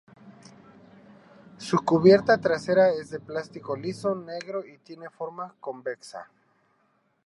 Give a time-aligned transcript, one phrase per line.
[1.59, 6.27] Su cubierta trasera es de plástico liso negro y tiene forma convexa.